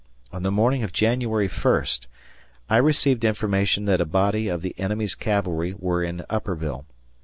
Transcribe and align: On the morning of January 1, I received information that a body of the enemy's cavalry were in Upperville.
On 0.31 0.41
the 0.41 0.49
morning 0.49 0.81
of 0.81 0.91
January 0.91 1.47
1, 1.47 1.85
I 2.71 2.77
received 2.77 3.23
information 3.23 3.85
that 3.85 4.01
a 4.01 4.05
body 4.05 4.47
of 4.47 4.63
the 4.63 4.73
enemy's 4.79 5.13
cavalry 5.13 5.75
were 5.77 6.03
in 6.03 6.25
Upperville. 6.27 6.87